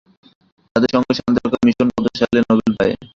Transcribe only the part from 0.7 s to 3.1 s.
জাতিসংঘ শান্তিরক্ষা মিশন কত সালে নোবেল পায়?